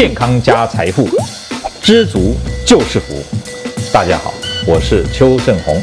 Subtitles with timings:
[0.00, 1.06] 健康加财富，
[1.82, 2.34] 知足
[2.66, 3.12] 就是福。
[3.92, 4.32] 大家好，
[4.66, 5.76] 我是邱正洪。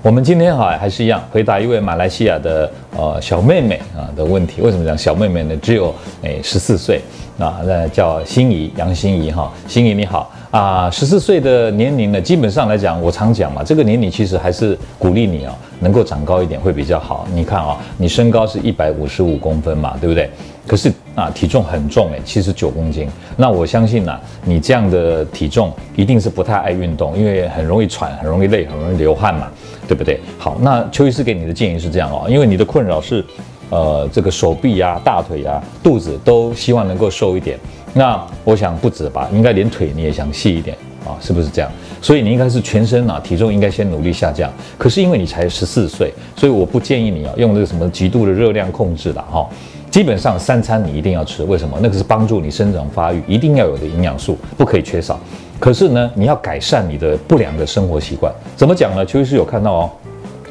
[0.00, 4.62] 我们今天哈还是一样回答一位马来西亚的呃小妹妹啊的问题。
[4.62, 5.54] 为什么讲小妹妹呢？
[5.58, 7.02] 只有哎十四岁
[7.38, 10.32] 啊，那叫心仪杨心仪哈，心仪你好。
[10.52, 17.26] 啊，十四岁的年龄呢，基本上来讲，我常讲嘛，这个年龄其实还是鼓励你啊，能够长高一点会比较好。
[17.32, 20.28] 你看啊，你身高是一百五十五公分嘛，对不对？
[20.66, 23.08] 可是啊，体重很重诶，七十九公斤。
[23.34, 29.50] 那我相信呢、你这样的体重一定是不太爱运动，因为很容易喘，很容易累，很容易流汗嘛，
[29.88, 30.20] 对不对？
[30.36, 33.24] 好，那邱医师给你的建议是这样哦，因为你的困扰是，
[33.70, 37.58] 呃，这个手臂呀、啊、大腿呀、啊、肚子都希望能够瘦一点。
[37.94, 41.70] 那我想不止吧，应该连腿你也想细一点啊，是不是这样？
[42.00, 44.50] 所以你应该是全身啊，体重应该先努力下降。
[44.78, 49.48] 可是因为你才十四岁，所以我不建议你啊用这个什么极度的热量控制的哈。
[49.90, 51.78] 基本上三餐你一定要吃，为什么？
[51.82, 55.20] 那个是帮助你生长发育一定要有的营养素，不可以缺少。
[55.60, 59.04] 可是呢，你要改善你的不良的生活习惯，怎么讲呢？
[59.04, 59.90] 邱医师有看到哦。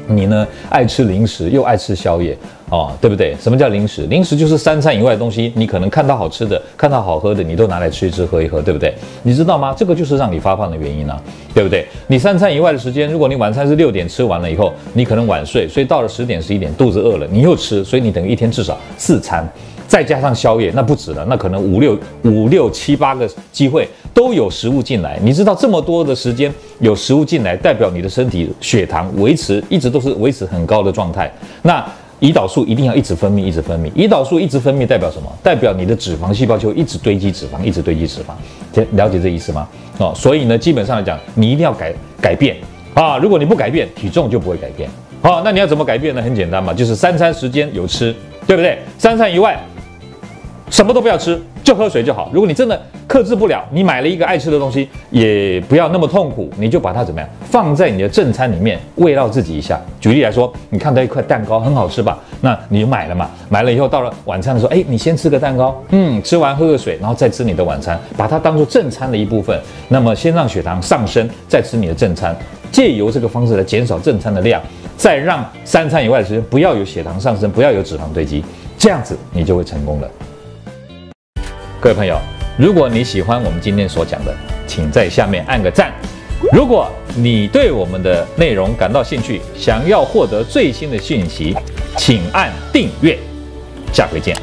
[0.06, 2.36] 你呢，爱吃零食又爱吃宵夜，
[2.70, 3.34] 哦，对不对？
[3.40, 4.02] 什么叫零食？
[4.06, 8.94] 零食就是三餐以外的东西，你可能看到好吃的、看到好喝的，你都拿来吃一吃、喝一喝，对不对？
[9.22, 9.74] 你知道吗？
[9.76, 11.16] 这个就是让你发胖的原因呢，
[11.54, 11.86] 对不对？
[12.06, 19.48] 你三餐以外的时间，如果你晚餐是六点吃完了以后，你可能晚睡，所以到了十点、十一点肚子饿了，你又吃，所以你等于一天至少四餐。
[19.92, 25.18] 再加上宵夜，那不止了，那可能五六五六七八个机会都有食物进来。
[25.22, 31.30] 你知道这么多的时间有食物进来，代表你的身体血糖维持一直都是维持很高的状态。
[31.60, 31.86] 那
[32.20, 33.90] 胰岛素一定要一直分泌，一直分泌。
[33.90, 35.30] 胰岛素一直分泌代表什么？
[35.42, 38.82] 代表你的脂肪细胞就一直堆积脂肪，一直堆积脂肪。
[38.92, 39.68] 了解这意思吗？
[39.98, 42.56] 哦，所以呢，基本上来讲，你一定要改改变
[42.94, 43.18] 啊。
[43.18, 44.88] 如果你不改变，体重就不会改变。
[45.20, 46.22] 好，那你要怎么改变呢？
[46.22, 48.78] 很简单嘛，就是三餐时间有吃，对不对？
[48.96, 49.62] 三餐以外。
[50.72, 52.30] 什么都不要吃，就喝水就好。
[52.32, 59.78] 如果你真的克制不了，你买了一个爱吃的东西，也不要那么痛苦，你就把它怎么样放在你的正餐里面慰劳自己一下。
[60.00, 62.18] 举例来说，你看到一块蛋糕很好吃吧？
[62.40, 63.28] 那你就买了嘛。
[63.50, 69.60] 买了以后到了晚餐的时候，哎，你先吃个蛋糕，嗯，吃完喝个水，然后再吃你的晚餐，把它当做正餐的一部分。
[69.88, 72.34] 那么先让血糖上升，再吃你的正餐，
[72.70, 74.58] 借由这个方式来减少正餐的量，
[74.96, 78.42] 再让三餐以外的时间不要有血糖上升，不要有脂肪堆积，
[78.78, 80.10] 这样子你就会成功了。
[81.82, 82.16] 各位朋友，
[82.56, 84.32] 如果你喜欢我们今天所讲的，
[84.68, 85.92] 请在下面按个赞。
[86.52, 91.56] 如果你对我们的内容感到兴趣，想要获得最新的讯息，
[91.98, 93.18] 请按订阅。
[93.92, 94.36] 下回见。